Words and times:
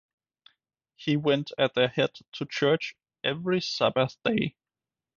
He 0.95 1.15
went 1.15 1.51
at 1.59 1.75
their 1.75 1.89
head 1.89 2.15
to 2.31 2.45
church 2.47 2.95
every 3.23 3.61
Sabbath 3.61 4.17
day. 4.23 4.55